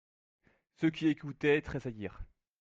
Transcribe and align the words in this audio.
Ceux 0.79 0.89
qui 0.89 1.09
écoutaient 1.09 1.61
tressaillirent. 1.61 2.21